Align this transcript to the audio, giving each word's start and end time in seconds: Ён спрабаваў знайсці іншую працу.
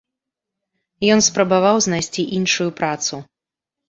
Ён 1.15 1.19
спрабаваў 1.27 1.77
знайсці 1.87 2.25
іншую 2.39 2.67
працу. 2.81 3.21